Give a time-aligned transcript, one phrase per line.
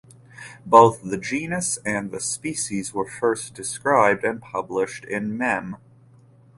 [0.65, 5.77] Both the genus and the species were first described and published in Mem.